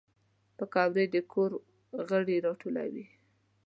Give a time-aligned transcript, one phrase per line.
[0.57, 1.51] پکورې د کور
[2.09, 3.05] غړي راټولوي